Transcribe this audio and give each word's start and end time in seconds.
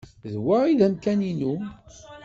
D 0.31 0.33
wa 0.45 0.55
ay 0.63 0.73
d 0.79 0.81
amkan-inu. 0.87 1.53